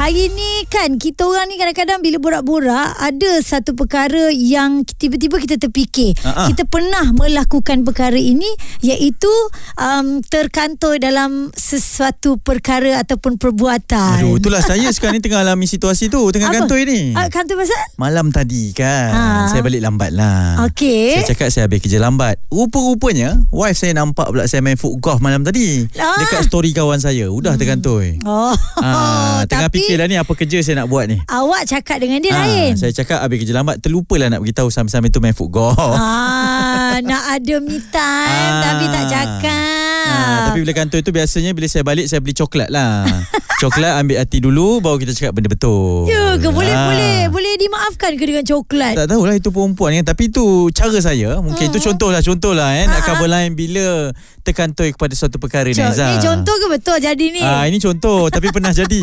[0.00, 5.60] Hari ni kan kita orang ni kadang-kadang bila borak-borak ada satu perkara yang tiba-tiba kita
[5.60, 6.16] terfikir.
[6.16, 6.48] Ha-ha.
[6.48, 8.48] Kita pernah melakukan perkara ini
[8.80, 9.28] iaitu
[9.76, 14.24] um, terkantoi dalam sesuatu perkara ataupun perbuatan.
[14.24, 16.64] Aduh, itulah saya sekarang ni tengah alami situasi tu tengah Apa?
[16.64, 17.12] kantoi ni.
[17.12, 17.76] Ah, kantoi pasal?
[17.94, 19.22] Malam tadi kan Ha.
[19.46, 21.18] Saya balik lambat lah Okey.
[21.18, 25.18] Saya cakap saya habis kerja lambat Rupa-rupanya Wife saya nampak pula Saya main foot golf
[25.18, 26.16] malam tadi Ah.
[26.16, 30.58] Dekat story kawan saya Udah terkantoi Oh, Ah, Tengah tapi fikir lah ni Apa kerja
[30.60, 32.72] saya nak buat ni awak cakap dengan dia Ah, lain.
[32.74, 37.22] Saya cakap habis kerja lambat Terlupalah nak beritahu Sambil-sambil tu main foot golf Ah, nak
[37.32, 38.62] ada me time Ah.
[38.62, 40.06] tapi tak cakap.
[40.06, 43.06] Ah, tapi bila kantoi tu biasanya bila saya balik saya beli coklat lah.
[43.62, 46.04] coklat ambil hati dulu baru kita cakap benda betul.
[46.04, 46.86] Ya ke boleh Ah.
[46.86, 48.94] boleh boleh dimaafkan ke dengan coklat?
[48.96, 52.74] Tak tahulah itu perempuan kan Tapi itu cara saya Mungkin itu contoh lah Contoh lah
[52.74, 53.06] eh, Nak Ah, ah.
[53.06, 56.10] cover line bila Terkantoi kepada suatu perkara ni Co- Aizah.
[56.10, 57.38] ni contoh ke betul jadi ni?
[57.38, 59.02] Ah, Ini contoh Tapi pernah jadi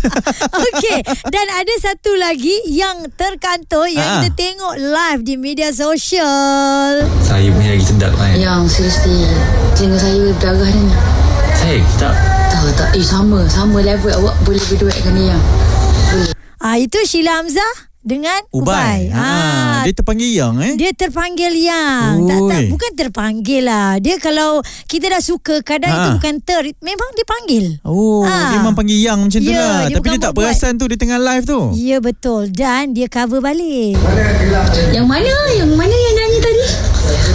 [0.66, 4.12] Okey, dan ada satu lagi yang terkantoi yang Ah.
[4.22, 7.06] kita tengok live di media sosial.
[7.20, 8.34] Saya punya lagi sedap kan?
[8.34, 9.26] Yang seriously.
[9.72, 10.86] Telinga saya berdarah ni.
[11.52, 12.14] Saya tak.
[12.46, 12.88] Tak tak.
[12.92, 13.40] Eh sama.
[13.46, 14.10] Sama level.
[14.12, 15.42] Awak Boleh berduet dengan dia yang
[16.08, 17.72] Boleh Ah itu Sheila Hamzah
[18.06, 19.10] dengan Ubay.
[19.10, 19.10] Ubay.
[19.10, 20.78] Ah, Dia terpanggil yang eh?
[20.78, 22.22] Dia terpanggil yang.
[22.22, 22.62] Tak, tak.
[22.70, 23.98] Bukan terpanggil lah.
[23.98, 25.98] Dia kalau Kita dah suka Kadang Ha.
[25.98, 27.64] itu bukan ter Memang dia panggil.
[27.82, 28.46] Oh, Ah.
[28.46, 29.78] dia memang panggil yang macam tu Ya, lah.
[29.84, 31.60] dia Tapi dia tak perasan tu dia tengah live tu.
[31.74, 32.46] Ya betul.
[32.48, 33.98] Dan dia cover balik.
[34.88, 35.34] Yang mana?
[35.52, 36.64] Yang mana yang nyanyi tadi?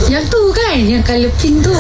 [0.10, 0.78] Yang tu kan?
[0.80, 1.76] Yang colour pink tu.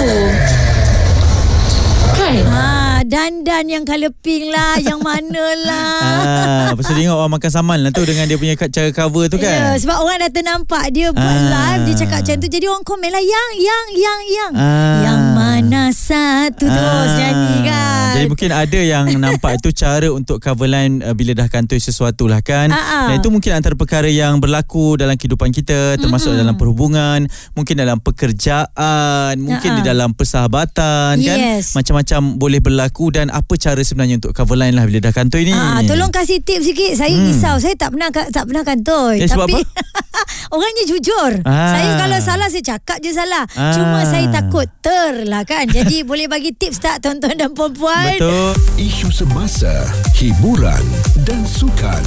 [2.11, 2.33] Kan?
[2.45, 2.80] Ah,
[3.11, 5.99] dan dan yang colour pink lah, yang mana lah.
[6.63, 9.75] Ah, pasal ingat orang makan saman lah tu dengan dia punya cara cover tu Ya,
[9.75, 9.75] kan.
[9.75, 11.75] sebab orang dah ternampak dia buat Ah.
[11.75, 14.51] live dia cakap macam tu jadi orang komen lah yang yang yang yang.
[14.55, 15.01] Ah.
[15.03, 15.17] Yang
[15.61, 17.15] mana satu terus Ah.
[17.15, 18.09] nyanyi kan.
[18.11, 22.25] Jadi mungkin ada yang nampak itu cara untuk cover line uh, bila dah kantoi sesuatu
[22.25, 22.67] lah kan.
[22.67, 23.05] Ah, ah.
[23.07, 27.23] Dan itu mungkin antara perkara yang berlaku dalam kehidupan kita termasuk dalam perhubungan,
[27.53, 29.77] mungkin dalam pekerjaan, mungkin ah.
[29.77, 31.37] di dalam persahabatan kan.
[31.37, 31.71] Yes.
[31.71, 35.53] Macam-macam boleh berlaku dan apa cara sebenarnya untuk cover line lah bila dah kantoi ni.
[35.53, 36.91] Ah, tolong kasih tips sikit.
[36.95, 37.27] Saya Hmm.
[37.27, 37.55] risau.
[37.57, 39.19] Saya tak pernah tak pernah kantoi.
[39.19, 39.61] Eh, Tapi
[40.55, 41.31] orangnya jujur.
[41.43, 41.71] Ah.
[41.71, 43.43] Saya kalau salah saya cakap je salah.
[43.53, 43.71] Ah.
[43.71, 45.65] Cuma saya takut ter lah kan.
[45.67, 48.15] Jadi boleh bagi tips tak tuan-tuan dan puan-puan?
[48.15, 48.55] Betul.
[48.77, 49.83] Isu semasa,
[50.15, 50.81] hiburan
[51.21, 52.01] dan sukan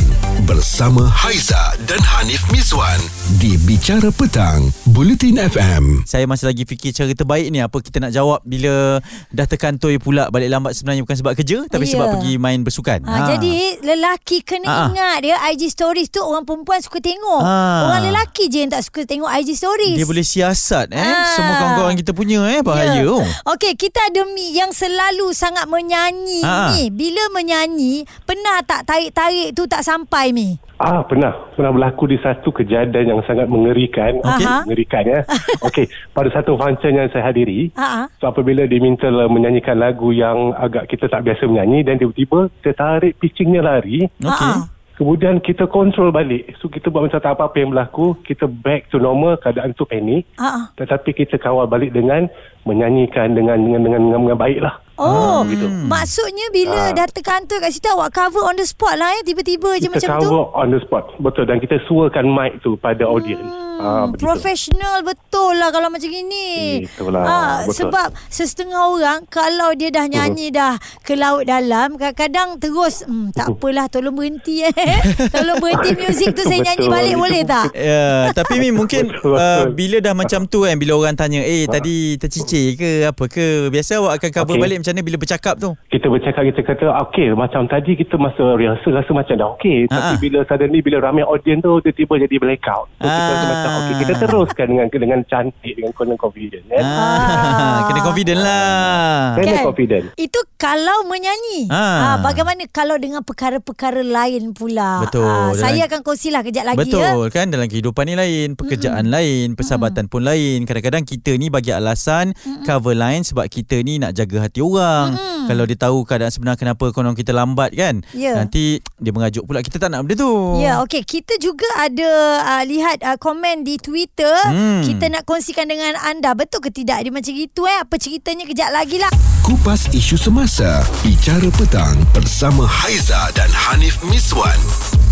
[0.45, 2.97] bersama Haiza dan Hanif Miswan
[3.37, 6.05] di Bicara Petang, Buletin FM.
[6.05, 8.99] Saya masih lagi fikir cara terbaik ni apa kita nak jawab bila
[9.31, 11.91] dah terkantoi pula balik lambat sebenarnya bukan sebab kerja tapi Ya.
[11.93, 13.01] sebab pergi main bersukan.
[13.03, 14.87] Ha, Jadi lelaki kena ah.
[14.87, 17.41] ingat dia IG stories tu orang perempuan suka tengok.
[17.41, 17.89] Ah.
[17.89, 19.97] Orang lelaki je yang tak suka tengok IG stories.
[19.97, 21.29] Dia boleh siasat eh Ah.
[21.35, 22.97] semua kawan-kawan kita punya eh bahaya.
[22.97, 23.07] Ya.
[23.07, 23.24] Oh.
[23.47, 26.71] Okey, kita ada Mi yang selalu sangat menyanyi Ah.
[26.71, 26.89] ni.
[26.89, 30.57] Bila menyanyi, pernah tak tarik-tarik tu tak sampai Mi?
[30.75, 34.19] Ah pernah pernah berlaku di satu kejadian yang sangat mengerikan.
[34.19, 34.43] Okey.
[34.43, 34.59] Okey.
[34.65, 35.21] Mengerikan ya.
[35.67, 38.05] Okey, pada satu function yang saya hadiri, Ha ah.
[38.19, 43.15] so apabila diminta lah menyanyikan lagu yang agak kita tak biasa menyanyi dan tiba-tiba tertarik
[43.17, 44.35] pitchingnya lari, Okey.
[44.45, 44.67] Ah, ah.
[44.95, 46.59] kemudian kita kontrol balik.
[46.59, 50.27] So kita buat macam tak apa-apa yang berlaku, kita back to normal, keadaan tu panik.
[50.37, 50.63] Ha ah.
[50.75, 52.27] Tetapi kita kawal balik dengan
[52.65, 54.75] menyanyikan dengan dengan dengan, dengan, dengan baik lah.
[54.95, 55.67] Oh, gitu.
[55.91, 56.95] maksudnya bila Ah.
[56.95, 60.11] dah terkantoi kat situ awak cover on the spot lah eh tiba-tiba je Kita macam
[60.17, 60.31] tu.
[60.31, 61.11] cover on the spot.
[61.19, 61.45] Betul.
[61.45, 63.43] Dan kita suakan mic tu pada audience.
[63.75, 64.23] Ah, Hmm, begitu.
[64.23, 66.87] profesional betul lah kalau macam gini.
[66.87, 67.91] Itulah, Ah, betul.
[67.91, 73.51] sebab setengah orang kalau dia dah nyanyi dah ke laut dalam, kadang-kadang terus hmm, tak
[73.51, 74.71] apalah tolong berhenti eh.
[75.35, 77.67] tolong berhenti muzik tu saya nyanyi Betul, balik boleh tak?
[77.75, 79.75] Ya, tapi Mi mungkin Betul, uh, betul.
[79.75, 83.99] bila dah macam tu kan bila orang tanya eh tadi tercicir ke apa ke biasa
[83.99, 84.63] awak akan cover Okey.
[84.63, 88.55] balik macam mana bila bercakap tu kita bercakap kita kata okey macam tadi kita masa
[88.55, 90.21] rehearsal rasa macam dah okey Ha, tapi ha.
[90.21, 93.51] bila suddenly bila ramai audience tu tiba-tiba jadi blackout so kita rasa Ah.
[93.53, 99.37] macam okey kita teruskan dengan dengan cantik dengan dengan confident kan ah, kena confident lah
[99.37, 99.65] kena Kan?
[99.65, 101.69] confident Itu kalau menyanyi.
[101.69, 101.77] Ah.
[101.77, 102.17] Ah.
[102.19, 105.05] bagaimana kalau dengan perkara-perkara lain pula?
[105.05, 105.21] Betul.
[105.23, 107.13] Ah, Dalam- saya akan kongsilah kejap lagi ya.
[107.13, 110.65] Betul kan dalam kehidupan ni lain, pekerjaan mm lain, persahabatan pun lain.
[110.65, 115.13] Kadang-kadang kita ni bagi alasan mm cover line sebab kita ni nak jaga hati orang.
[115.13, 115.45] Mm-mm.
[115.45, 118.01] Kalau dia tahu keadaan sebenar kenapa konon kita lambat kan.
[118.17, 118.41] Ya.
[118.41, 120.65] Nanti dia mengajuk pula kita tak nak benda tu.
[120.65, 121.05] Ya, okey.
[121.05, 124.33] Kita juga ada uh, lihat uh, komen di Twitter.
[124.49, 124.81] Hmm.
[124.81, 126.33] Kita nak kongsikan dengan anda.
[126.33, 127.79] Betul ke tidak dia macam gitu eh?
[127.85, 129.13] Apa ceritanya kejap lagi lah.
[129.45, 134.57] Kupas isu semasa, bicara petang bersama Haiza dan Hanif Miswan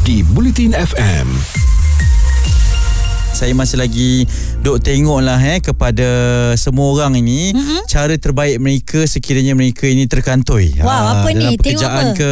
[0.09, 1.29] di Buletin FM.
[3.33, 4.29] Saya masih lagi
[4.63, 6.07] Duk tengok lah eh Kepada
[6.55, 7.83] semua orang ini mm-hmm.
[7.91, 11.59] Cara terbaik mereka Sekiranya mereka ini terkantoi Wah, apa dalam ni?
[11.59, 12.19] Tengok pekerjaan apa?
[12.19, 12.31] ke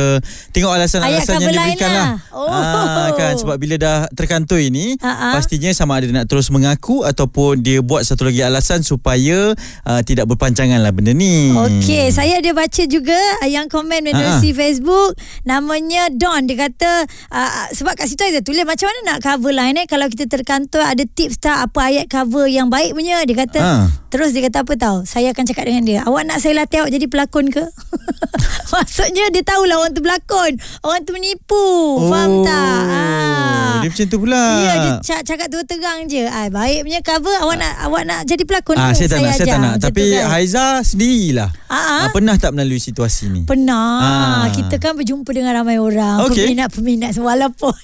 [0.55, 2.31] Tengok alasan-alasan Ayat yang diberikan lah, lah.
[2.31, 2.47] Oh.
[2.47, 5.35] Ah, kan, Sebab bila dah terkantoi ni Ha-ha.
[5.35, 9.51] Pastinya sama ada nak terus mengaku Ataupun dia buat satu lagi alasan Supaya
[9.83, 14.39] uh, Tidak berpanjangan lah benda ni Okey, saya ada baca juga uh, yang komen Ah,
[14.39, 14.43] ah.
[14.43, 15.19] Facebook.
[15.47, 16.47] Namanya Don.
[16.47, 16.91] Dia kata
[17.31, 20.83] uh, sebab kat situ ada tulis macam mana nak cover line eh kalau kita terkantor
[20.83, 23.23] ada tips tak apa ayat cover yang baik punya.
[23.23, 23.85] Dia kata Ah.
[24.09, 24.99] terus dia kata apa tahu?
[25.05, 25.99] Saya akan cakap dengan dia.
[26.03, 27.63] Awak nak saya latih awak jadi pelakon ke?
[28.73, 30.53] Maksudnya dia tahulah orang tu berlakon.
[30.81, 31.67] Orang tu menipu.
[32.07, 32.83] Faham tak?
[32.87, 33.79] Ah.
[33.81, 36.23] Dia macam tu pula Ya dia cak, cakap tu terang je.
[36.23, 38.99] Ah baik punya cover awak nak awak nak jadi pelakon Ah, ke?
[38.99, 39.75] saya tak nak, saya tak nak.
[39.81, 40.25] Tapi kan?
[40.29, 41.51] Haiza sendirilah.
[41.67, 41.99] Ah, ah.
[42.01, 43.43] Ah, pernah tak melalui situasi ni?
[43.45, 44.45] Pernah Ah.
[44.51, 46.51] Kita kan berjumpa dengan ramai orang Okey.
[46.51, 47.77] Peminat-peminat Walaupun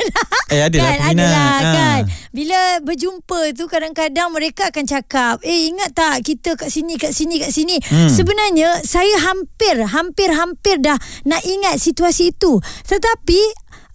[0.48, 1.26] Eh, adalah kan, peminat.
[1.26, 1.72] Adalah Ah.
[1.72, 2.00] kan
[2.30, 7.38] Bila berjumpa tu Kadang-kadang mereka akan cakap Eh ingat tak Kita kat sini Kat sini
[7.38, 8.10] Kat sini Hmm.
[8.10, 13.40] Sebenarnya Saya hampir Hampir-hampir dah Nak ingat situasi itu Tetapi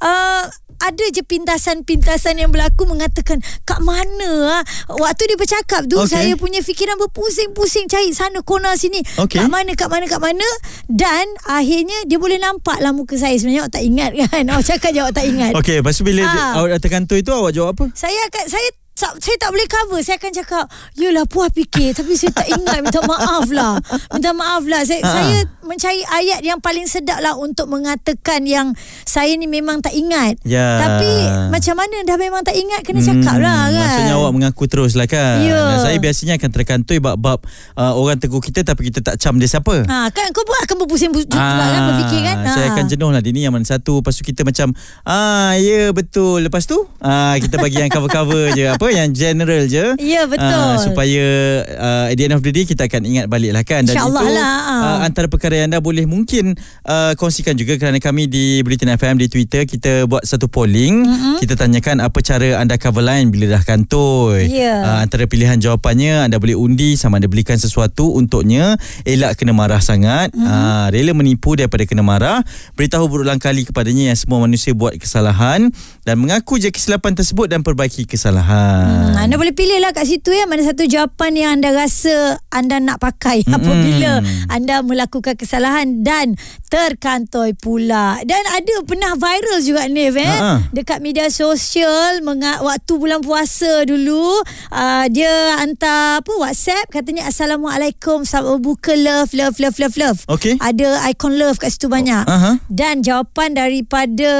[0.02, 0.46] uh,
[0.82, 3.38] ada je pintasan-pintasan yang berlaku mengatakan
[3.70, 4.64] kat mana ah
[4.98, 6.10] waktu dia bercakap tu Okey.
[6.10, 9.46] saya punya fikiran berpusing-pusing cari sana kona sini Okey.
[9.46, 10.48] kat mana kat mana kat mana
[10.90, 14.90] dan akhirnya dia boleh nampak lah muka saya sebenarnya awak tak ingat kan awak cakap
[14.90, 17.78] je awak tak ingat Okey, lepas tu bila dia, awak dah terkantoi tu awak jawab
[17.78, 17.86] apa?
[17.94, 18.68] saya akan saya
[19.02, 20.00] tak, saya tak boleh cover.
[20.00, 21.92] Saya akan cakap Yelah puas fikir.
[21.92, 23.82] Tapi saya tak ingat Minta maaf lah.
[24.12, 24.82] Minta maaf lah.
[24.84, 25.10] Saya, Ha.
[25.10, 30.38] saya mencari ayat yang paling sedap lah Untuk mengatakan yang Saya ni memang tak ingat.
[30.44, 30.78] Ya.
[30.78, 31.10] Tapi
[31.50, 33.72] Macam mana dah memang tak ingat Kena cakap lah kan?
[33.72, 35.42] Hmm, Maksudnya awak mengaku terus lah kan?
[35.42, 35.80] Ya.
[35.80, 37.42] Saya biasanya akan terkantoi Bab-bab
[37.74, 39.82] uh, Orang tegur kita Tapi kita tak cam dia siapa.
[39.82, 40.28] Ha, kan?
[40.30, 42.36] Kau pun akan berpusing-pusing juga kan Berfikir kan?
[42.46, 42.72] Saya Ha.
[42.72, 44.00] akan jenuh lah Dia ni yang mana satu.
[44.00, 46.44] Lepas tu kita macam Ah ya betul.
[46.44, 48.68] Lepas tu ah, Kita bagi yang cover-cover je.
[48.68, 50.46] Apa yang general je Ya, betul.
[50.46, 51.26] Ah, Supaya
[51.66, 54.22] uh, At the end of the day Kita akan ingat balik lah kan Dan InsyaAllah
[54.22, 54.82] itu lah, ah.
[54.84, 56.54] ah, Antara perkara yang anda boleh Mungkin
[56.86, 61.36] uh, Kongsikan juga Kerana kami di Bulletin FM Di Twitter Kita buat satu polling mm-hmm.
[61.40, 64.76] Kita tanyakan Apa cara anda cover line Bila dah kantoi Ya.
[64.84, 69.80] Ah, Antara pilihan jawapannya Anda boleh undi Sama ada belikan sesuatu Untuknya Elak kena marah
[69.80, 70.38] sangat Mhm.
[70.38, 70.52] mm-hmm.
[70.52, 72.42] ah, Rela menipu daripada kena marah
[72.74, 75.70] Beritahu berulang kali kepadanya Yang semua manusia buat kesalahan
[76.02, 80.30] Dan mengaku je kesilapan tersebut Dan perbaiki kesalahan Hmm, anda boleh pilih lah kat situ
[80.30, 82.12] ya mana satu jawapan yang anda rasa
[82.50, 86.34] anda nak pakai apabila anda melakukan kesalahan dan
[86.68, 88.18] terkantoi pula.
[88.24, 90.54] Dan ada pernah viral juga Nev eh Ha-ha.
[90.72, 94.40] dekat media sosial menga- waktu bulan puasa dulu
[94.70, 100.20] uh, dia hantar apa WhatsApp katanya assalamualaikum selamat buka love love love love love.
[100.28, 100.58] Okey.
[100.58, 102.24] Ada ikon love kat situ banyak.
[102.24, 102.58] Aha.
[102.66, 104.32] Dan jawapan daripada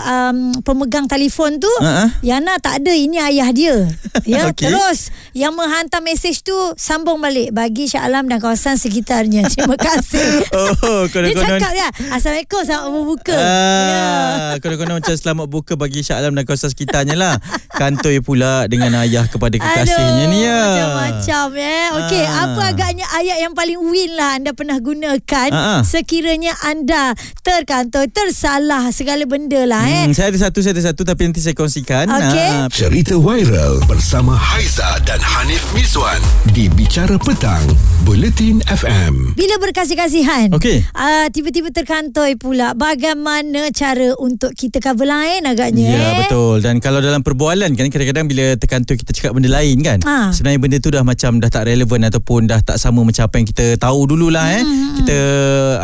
[0.00, 2.08] um, pemegang telefon tu Ha-ha.
[2.22, 3.76] Yana tak ada ini ayah dia.
[4.22, 4.66] Ya, Okey.
[4.66, 9.46] terus yang menghantar mesej tu sambung balik bagi Shah Alam dan kawasan sekitarnya.
[9.50, 10.44] Terima kasih.
[10.50, 13.34] Oh, dia konon-konon cakap ya, Assalamualaikum selamat berbuka.
[13.34, 14.04] ya.
[14.42, 17.34] Ah, konon-konon macam selamat buka bagi Syah Alam dan kawasan sekitarnya lah.
[17.70, 20.58] Kantoi pula dengan ayah kepada kekasihnya Aduh, ni ya.
[20.60, 21.86] Macam-macam eh.
[21.96, 22.38] Okey, Ah.
[22.46, 25.80] apa agaknya ayat yang paling win lah anda pernah gunakan Ah, ah.
[25.80, 30.02] sekiranya anda terkantoi, tersalah segala benda lah eh.
[30.02, 32.06] Hmm, saya ada satu, saya ada satu tapi nanti saya kongsikan.
[32.06, 32.50] Okey.
[32.50, 36.18] Ah, Cerita viral bersama Haiza dan Hanif Miswan
[36.50, 37.62] di Bicara Petang,
[38.02, 39.38] Bulletin FM.
[39.38, 40.82] Bila berkasih-kasihan Okey.
[40.90, 46.16] uh, Tiba-tiba terkantoi pula Bagaimana cara Untuk kita cover lain agaknya Ya eh?
[46.18, 50.32] betul Dan kalau dalam perbualan kan Kadang-kadang bila terkantoi Kita cakap benda lain kan Ah.
[50.32, 53.46] Sebenarnya benda tu dah macam Dah tak relevan Ataupun dah tak sama Macam apa yang
[53.46, 55.18] kita tahu dululah eh Hmm, Kita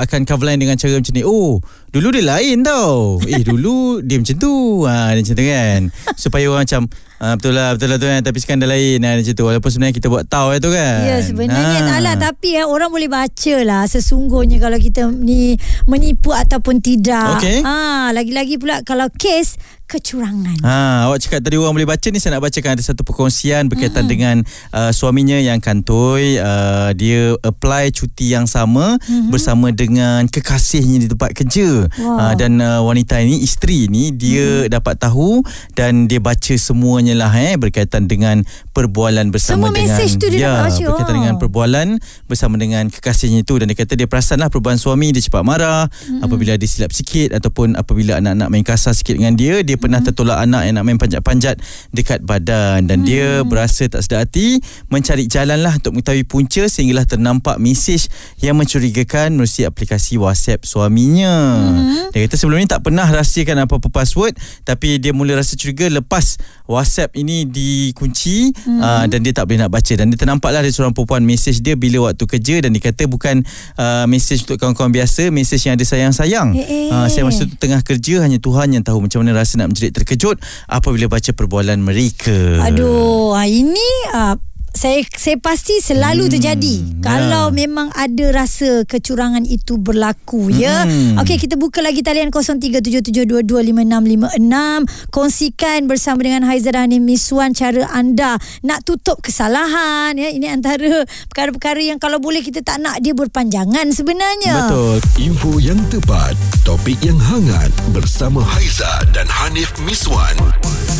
[0.03, 4.19] akan cover line dengan cara macam ni Oh Dulu dia lain tau Eh dulu Dia
[4.19, 5.81] macam tu ha, Dia macam tu kan
[6.23, 6.83] Supaya orang macam
[7.19, 9.43] ah, Betul lah Betul lah tu kan Tapi sekarang dah lain ha, Macam tu.
[9.43, 10.97] Walaupun sebenarnya kita buat tahu itu kan.
[11.03, 11.89] Ya sebenarnya Ah.
[11.89, 17.37] tak lah Tapi eh, orang boleh baca lah Sesungguhnya kalau kita ni Menipu ataupun tidak.
[17.37, 17.61] Okey.
[17.61, 19.57] ha, Lagi-lagi pula Kalau kes
[19.87, 23.71] Kecurangan Ha, awak cakap tadi orang boleh baca ni saya nak bacakan ada satu perkongsian
[23.71, 24.11] berkaitan mm-hmm.
[24.11, 24.37] dengan
[24.75, 29.31] uh, suaminya yang kantoi uh, dia apply cuti yang sama mm-hmm.
[29.31, 32.19] bersama dengan kekasihnya di tempat kerja Wow.
[32.19, 34.75] uh, dan uh, wanita ini isteri ni dia mm-hmm.
[34.75, 35.47] dapat tahu
[35.79, 38.43] dan dia baca semuanya lah eh berkaitan dengan
[38.75, 40.83] perbualan bersama Semua dengan mesej tu dia ya, baca.
[40.83, 41.19] berkaitan Wow.
[41.23, 41.89] dengan perbualan
[42.27, 45.87] bersama dengan kekasihnya itu dan dia kata dia perasan lah perubahan suami dia cepat marah
[45.87, 46.27] mm-hmm.
[46.27, 50.17] apabila dia silap sikit ataupun apabila anak-anak main kasar sikit dengan dia dia pernah mm-hmm.
[50.17, 51.57] tertolak anak yang nak main panjat-panjat
[51.93, 53.09] dekat badan dan mm-hmm.
[53.09, 54.59] dia berasa tak sedar hati
[54.91, 58.09] mencari jalan lah untuk mengetahui punca sehinggalah ternampak mesej
[58.41, 62.17] yang mencurigakan melalui aplikasi WhatsApp suaminya mm-hmm.
[62.17, 66.41] dia kata sebelum ni tak pernah rahsiakan apa-apa password tapi dia mula rasa curiga lepas
[66.67, 68.81] WhatsApp ini dikunci hmm.
[68.83, 71.79] uh, dan dia tak boleh nak baca dan dia ternampaklah ada seorang perempuan mesej dia
[71.79, 73.43] bila waktu kerja dan dia kata bukan
[73.79, 76.49] uh, mesej untuk kawan-kawan biasa, mesej yang ada sayang-sayang.
[76.59, 76.89] Eh, eh.
[76.91, 79.95] Uh, saya masa tu tengah kerja hanya Tuhan yang tahu macam mana rasa nak menjerit
[79.95, 82.63] terkejut apabila baca perbualan mereka.
[82.67, 84.35] Aduh, ah, ini ah,
[84.77, 86.83] saya saya pasti selalu Hmm, terjadi ya.
[87.03, 90.85] kalau memang ada rasa kecurangan itu berlaku ya.
[90.85, 91.17] Hmm.
[91.19, 98.37] Okey kita buka lagi talian 0377225656 kongsikan bersama dengan Haiza dan Hanim Miswan cara anda
[98.61, 100.29] nak tutup kesalahan ya.
[100.29, 104.67] Ini antara perkara-perkara yang kalau boleh kita tak nak dia berpanjangan sebenarnya.
[104.67, 104.97] Betul.
[105.19, 110.35] Info yang tepat, topik yang hangat bersama Haiza dan Hanif Miswan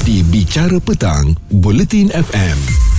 [0.03, 2.96] di Bicara Petang, Buletin FM.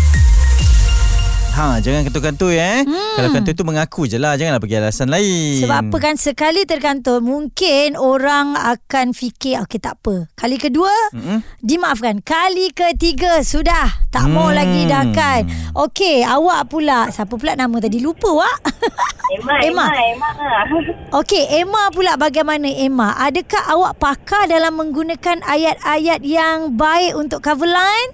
[1.58, 2.86] Ha, jangan kantoi-kantoi eh.
[2.86, 3.16] Hmm.
[3.18, 4.38] Kalau kantoi tu mengaku je lah.
[4.38, 5.66] Janganlah bagi alasan lain.
[5.66, 10.30] Sebab apa kan sekali terkantor mungkin orang akan fikir okey tak apa.
[10.38, 11.42] Kali kedua Mm-mm.
[11.58, 12.22] dimaafkan.
[12.22, 14.56] Kali ketiga sudah tak mau Hmm.
[14.56, 15.50] lagi dah kan.
[15.74, 18.60] Okey awak pula siapa pula nama tadi lupa wak.
[19.34, 19.86] Emma, Emma.
[19.90, 20.30] Emma, Emma.
[21.20, 23.18] Okey Emma pula bagaimana Emma?
[23.18, 28.12] Adakah awak pakar dalam menggunakan ayat-ayat yang baik untuk cover line?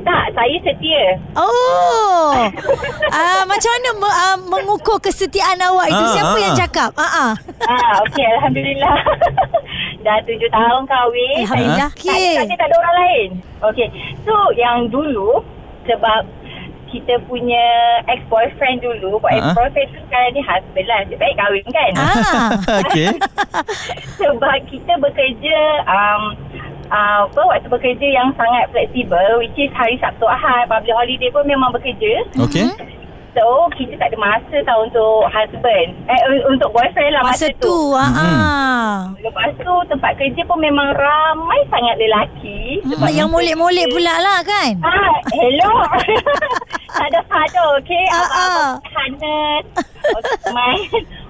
[0.00, 1.04] Tak, saya setia.
[1.34, 2.32] Oh.
[3.14, 6.02] Ah macam mana me- ah, mengukur kesetiaan awak itu?
[6.02, 6.58] Ah, Siapa ah, yang ah.
[6.58, 6.90] cakap?
[6.94, 7.32] Ah ah.
[7.62, 8.96] Ah, okey, Alhamdulillah.
[10.04, 11.46] Dah tujuh tahun kahwin.
[11.46, 11.90] Alhamdulillah.
[11.90, 12.34] Tak, Okey.
[12.34, 13.28] tak, ada- tak ada orang lain.
[13.62, 13.88] Okey.
[14.20, 15.46] So, yang dulu,
[15.84, 16.26] sebab
[16.86, 17.64] kita punya
[18.08, 19.30] ex-boyfriend dulu, Ah.
[19.32, 21.00] ex-boyfriend tu sekarang ni husband lah.
[21.04, 21.90] Dia baik kahwin kan?
[21.94, 22.50] Ah.
[22.82, 23.10] Okey.
[24.16, 26.22] sebab kita bekerja um,
[26.94, 31.44] uh, apa waktu bekerja yang sangat fleksibel which is hari Sabtu Ahad public holiday pun
[31.44, 32.70] memang bekerja Okey.
[33.34, 37.58] so kita tak ada masa tau untuk husband eh un- untuk boyfriend lah Masa masa,
[37.58, 38.10] tu, ah.
[38.14, 38.94] ah.
[39.18, 44.76] lepas tu tempat kerja pun memang ramai sangat lelaki Sebab yang molek-molek pula lah kan?
[44.84, 45.72] Ah, hello.
[46.98, 48.04] tak ada father, okay?
[48.12, 48.24] Ah, ah.
[48.24, 49.64] Abang-abang Hanes.
[50.04, 50.74] Okay, my,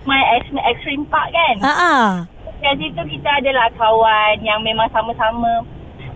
[0.04, 1.56] my ex, extreme park kan?
[1.62, 2.09] Ha ah.
[2.64, 5.68] Kat situ kita adalah kawan yang memang sama-sama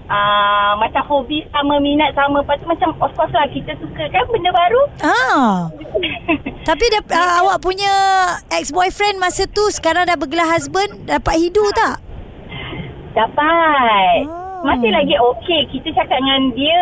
[0.08, 2.40] uh, macam hobi sama, minat sama.
[2.40, 4.82] Lepas tu macam of course lah kita suka kan benda baru.
[5.04, 5.68] Ah.
[6.68, 7.92] Tapi dah, uh, awak punya
[8.48, 12.00] ex-boyfriend masa tu sekarang dah bergelar husband dapat hidu tak?
[13.12, 14.24] Dapat.
[14.24, 14.64] Oh.
[14.64, 15.68] Masih lagi okey.
[15.68, 16.80] Kita cakap dengan dia,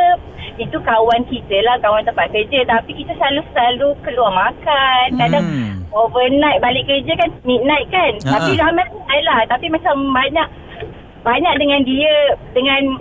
[0.63, 2.63] itu kawan kita lah, kawan tempat kerja.
[2.71, 5.07] Tapi kita selalu-selalu keluar makan.
[5.19, 5.76] Kadang Hmm.
[5.97, 8.13] Overnight balik kerja kan, midnight kan.
[8.23, 8.33] Ha-ha.
[8.37, 8.85] Tapi ramai
[9.25, 9.41] lah.
[9.49, 10.49] Tapi macam banyak,
[11.25, 12.15] banyak dengan dia,
[12.53, 13.01] dengan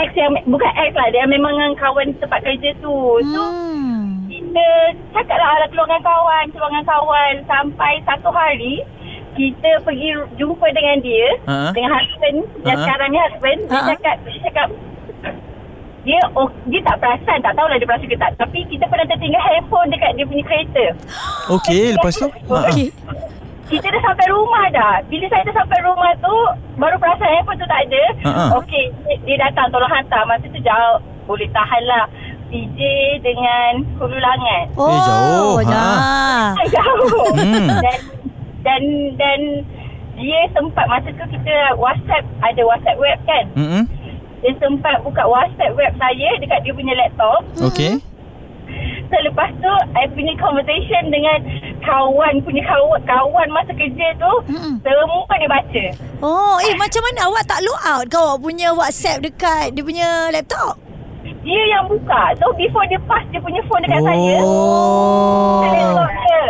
[0.00, 1.08] ex yang, bukan ex lah.
[1.12, 3.20] Dia memang dengan kawan tempat kerja tu.
[3.30, 4.24] So, Hmm.
[4.26, 4.66] kita
[5.12, 7.34] cakap lah ada keluar dengan kawan, keluar dengan kawan.
[7.44, 8.82] Sampai satu hari,
[9.36, 11.70] kita pergi jumpa dengan dia, Ha?
[11.76, 12.84] dengan husband, yang Ha?
[12.88, 13.60] sekarang ni husband.
[13.68, 13.88] Dia Ha?
[13.92, 14.68] cakap, dia cakap,
[16.06, 18.30] dia oh, dia tak perasan, tak tahulah dia perasan ke tak.
[18.36, 20.84] Tapi kita pernah tertinggal handphone dekat dia punya kereta.
[21.50, 22.28] Okey, lepas tu?
[22.30, 22.54] Ha.
[22.64, 22.88] Okey.
[23.66, 25.02] Kita dah sampai rumah dah.
[25.04, 26.34] Bila saya dah sampai rumah tu,
[26.76, 28.02] baru perasan handphone tu tak ada.
[28.22, 28.44] Ha-ha.
[28.56, 30.22] Okey, dia- dia datang tolong hantar.
[30.24, 30.96] Masa tu jauh.
[31.26, 32.06] Boleh tahan lah.
[32.46, 32.78] PJ
[33.20, 34.70] dengan Hulu Langat.
[34.78, 35.54] Oh, Eh, jauh.
[35.58, 35.66] Ha.
[35.66, 36.66] dah.
[36.70, 37.26] jauh.
[37.34, 37.68] Hmm.
[37.82, 37.98] Dan
[38.62, 38.82] dan
[39.18, 39.40] dan
[40.14, 43.44] dia sempat masa tu kita WhatsApp ada WhatsApp web kan.
[43.52, 43.82] Hmm.
[44.46, 47.42] Dia sempat buka WhatsApp web saya dekat dia punya laptop.
[47.66, 47.98] Okey.
[49.10, 51.42] So lepas tu I punya conversation dengan
[51.82, 54.78] kawan punya kawan kawan masa kerja tu Mm-mm.
[54.86, 55.84] semua dia baca.
[56.22, 60.78] Oh, eh macam mana awak tak load out awak punya WhatsApp dekat dia punya laptop?
[61.42, 62.38] Dia yang buka.
[62.38, 64.38] So before dia pass dia punya phone dekat saya.
[64.46, 65.66] Oh.
[65.66, 66.42] Saya tengok dia.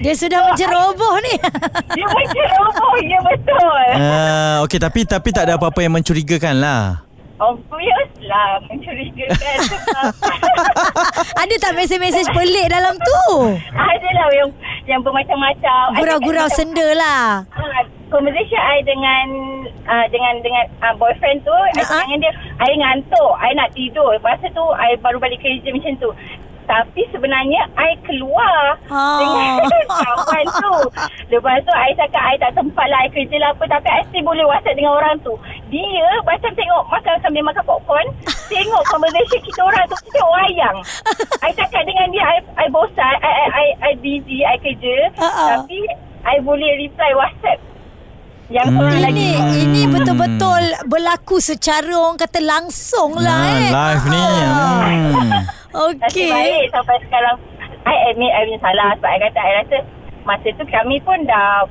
[0.00, 1.34] Dia sudah menceroboh ni.
[1.98, 3.84] Dia macam oh ya betul.
[3.98, 7.09] Ah, okey tapi tapi tak ada apa-apa yang mencurigakan lah.
[7.40, 9.58] Obvious lah mencurigakan
[11.40, 13.22] ada tak mesej-mesej pelik dalam tu?
[13.72, 14.50] Adalah yang
[14.84, 15.96] yang bermacam-macam.
[15.96, 17.48] I Gurau-gurau senda lah.
[17.48, 17.82] Ah,
[18.12, 19.26] conversation I dengan
[19.88, 21.80] uh, dengan dengan uh, boyfriend tu, I Ha-ha.
[21.80, 24.10] cakap dengan dia, I ngantuk, I nak tidur.
[24.20, 26.10] Masa tu I baru balik kerja macam tu.
[26.70, 29.18] Tapi sebenarnya I keluar Oh.
[29.18, 29.58] dengan
[29.90, 30.74] kawan tu.
[31.28, 34.22] Lepas tu I cakap I tak sempat lah I kerja lah apa tapi I still
[34.22, 35.34] boleh whatsapp dengan orang tu.
[35.66, 35.90] Dia
[36.22, 38.06] macam tengok makan sambil makan popcorn,
[38.52, 40.76] tengok conversation kita orang tu tengok wayang.
[41.40, 45.10] I cakap dengan dia I, I bosan, I, I, I, I busy, I kerja.
[45.16, 45.44] Ha-ha.
[45.58, 45.78] Tapi
[46.22, 47.58] I boleh reply WhatsApp
[48.48, 48.78] yang Hmm.
[48.78, 49.26] seorang lagi.
[49.32, 53.70] Ini ini betul-betul berlaku secara orang kata langsung lah Nah, eh.
[53.70, 54.24] live ni.
[54.26, 55.30] Hmm.
[55.70, 56.30] Nasib Okey.
[56.30, 57.36] baik sampai sekarang
[57.80, 59.78] I admit I punya salah sebab I kata I rasa
[60.22, 61.64] masa tu kami pun dah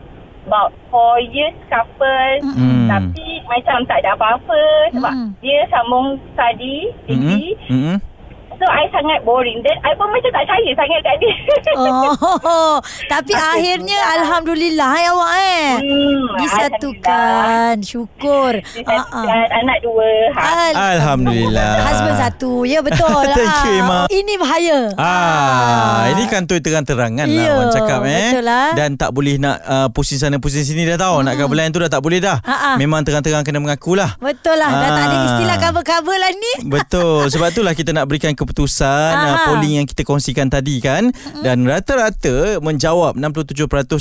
[0.48, 2.90] about 4 years couple Mm.
[2.90, 5.30] tapi macam tak ada apa-apa sebab Mm.
[5.40, 7.54] dia sambung study degree.
[7.70, 7.98] Mm-mm.
[8.60, 11.34] So I sangat boring then I pun macam tak percaya sangat kat dia
[11.72, 12.76] Oh,
[13.12, 15.66] tapi akhirnya alhamdulillah ya awak eh.
[15.80, 17.76] Hmm, Disatukan.
[17.80, 18.54] Syukur.
[18.60, 19.60] Disatukan Ah, ah.
[19.60, 20.52] anak dua ha.
[20.94, 21.72] Alhamdulillah.
[21.82, 22.52] Husband satu.
[22.64, 23.26] Ya betul.
[23.38, 23.80] Thank you, Ah.
[23.80, 24.00] Emma.
[24.10, 24.80] Ini bahaya.
[24.96, 28.30] Ah, ini kantoi terang-terangan lah Ya, orang cakap eh.
[28.30, 28.68] betul lah.
[28.74, 31.22] Dan tak boleh nak uh, pusing sana pusing sini dah tahu.
[31.22, 32.38] Nak cover line tu dah tak boleh dah.
[32.42, 32.76] Ha.
[32.76, 34.18] Memang terang-terang kena mengakulah.
[34.18, 34.70] Betul lah.
[34.70, 35.26] Dah tak ada Ah.
[35.30, 36.54] istilah cover-cover lah ni.
[36.66, 39.30] Betul Sebab itulah kita nak berikan keputusan Aha.
[39.30, 41.14] uh, Polling yang kita kongsikan tadi kan.
[41.40, 43.54] Dan rata-rata menjawab 67%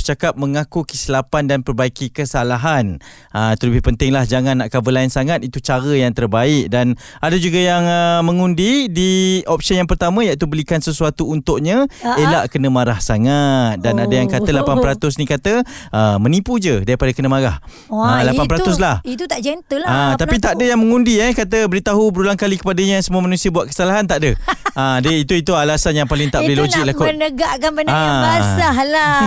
[0.03, 2.97] cakap mengaku kesilapan dan perbaiki kesalahan.
[3.29, 4.25] Uh, Itu lebih penting lah.
[4.25, 5.45] Jangan nak cover line sangat.
[5.45, 6.73] Itu cara yang terbaik.
[6.73, 9.09] Dan ada juga yang uh, mengundi Di
[9.45, 11.85] option yang pertama Iaitu belikan sesuatu untuknya.
[12.01, 12.17] Aha.
[12.17, 13.77] Elak kena marah sangat.
[13.77, 14.07] Dan Oh.
[14.07, 15.59] ada yang kata 8% ni kata
[15.91, 17.59] uh, Menipu je daripada kena marah.
[17.91, 18.95] Wah, Ah, 8% itu, lah.
[19.03, 20.17] Itu tak gentle Ah, lah.
[20.17, 21.35] tapi tak ada yang mengundi eh.
[21.35, 24.31] Kata beritahu berulang kali kepadanya semua manusia buat kesalahan tak ada.
[24.71, 27.07] Ah, dia itu itu alasan yang paling tak boleh Itu logik nak lah kot.
[27.07, 28.23] menegakkan benda yang Ah.
[28.23, 29.19] basah lah.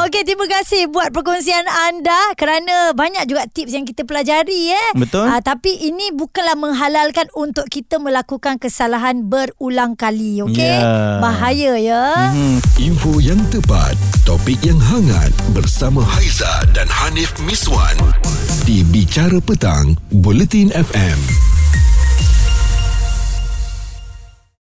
[0.00, 4.88] Okey, terima kasih buat perkongsian anda kerana banyak juga tips yang kita pelajari eh.
[4.94, 5.24] Betul.
[5.24, 10.62] Ah, tapi ini bukanlah menghalalkan untuk kita melakukan kesalahan berulang kali, okey?
[10.64, 11.18] Ya.
[11.18, 12.04] Bahaya ya.
[12.28, 12.58] Hmm.
[12.76, 17.96] Info yang tepat, topik yang hangat bersama Haiza dan Hanif Miswan
[18.62, 21.18] di Bicara Petang, Bulletin FM.